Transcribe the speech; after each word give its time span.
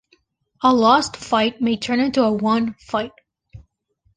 A 0.63 0.73
lost 0.73 1.15
fight 1.15 1.61
may 1.61 1.77
turn 1.77 1.99
into 1.99 2.23
a 2.23 2.31
won 2.31 2.73
fight. 2.87 3.11